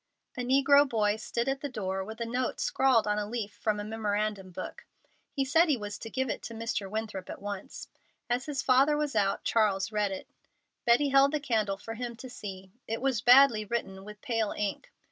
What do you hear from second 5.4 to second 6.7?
said he was to give it to